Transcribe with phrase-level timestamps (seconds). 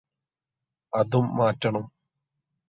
[0.93, 1.85] അതും മാറ്റണം